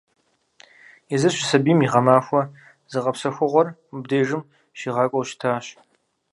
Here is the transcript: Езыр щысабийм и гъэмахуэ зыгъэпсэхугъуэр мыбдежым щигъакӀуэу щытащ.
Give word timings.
Езыр 1.15 1.33
щысабийм 1.37 1.79
и 1.85 1.87
гъэмахуэ 1.91 2.41
зыгъэпсэхугъуэр 2.91 3.67
мыбдежым 3.93 4.41
щигъакӀуэу 4.77 5.27
щытащ. 5.29 5.65